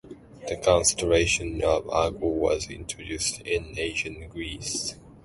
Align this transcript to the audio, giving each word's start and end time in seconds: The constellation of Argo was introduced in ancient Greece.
The 0.47 0.57
constellation 0.57 1.61
of 1.63 1.87
Argo 1.91 2.25
was 2.25 2.71
introduced 2.71 3.39
in 3.41 3.77
ancient 3.77 4.31
Greece. 4.31 4.95